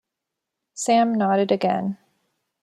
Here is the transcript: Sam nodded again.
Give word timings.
Sam 0.73 1.13
nodded 1.13 1.51
again. 1.51 1.99